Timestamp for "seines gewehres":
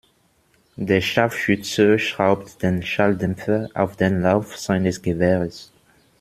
4.57-5.71